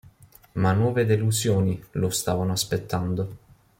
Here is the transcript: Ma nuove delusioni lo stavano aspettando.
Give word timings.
Ma 0.53 0.71
nuove 0.73 1.05
delusioni 1.05 1.79
lo 1.91 2.09
stavano 2.09 2.53
aspettando. 2.53 3.37